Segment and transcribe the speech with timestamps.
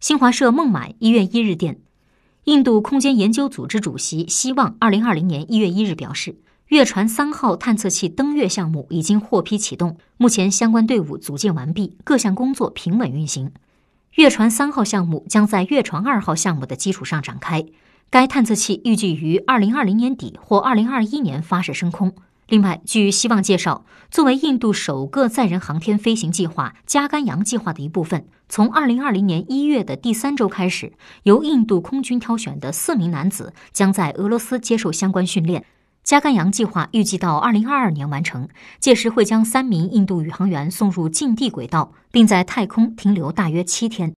[0.00, 1.78] 新华社孟买一月一日电，
[2.44, 6.36] 印度空间研究组织主席希望二零二零年一月一日表示，
[6.68, 13.52] 月船三号探测器登月项目已经获批启动，目前相关队伍组建完毕，各项工作平稳运行。
[14.14, 17.66] 月船三号项目将在月船二号项目的基础上展开。
[18.08, 22.14] 该探测器预计于二零二零年底或二零二一年发射升空。
[22.50, 30.92] 另外，据希望介绍，作为印度首个载人航天飞行计划“加甘扬计划”的一部分，从二零二零年一月的第三周开始，
[31.22, 35.64] 由印度空军挑选的四名男子将在俄罗斯接受相关训练。
[36.02, 38.48] 加甘扬计划预计到二零二二年完成，
[38.80, 44.08] 届时会将三名印度宇航员送入近地轨道，并在太空停留大约七天。